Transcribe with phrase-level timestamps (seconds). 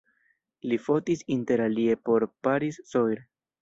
[0.71, 3.27] Li fotis inter alie por Paris-Soir.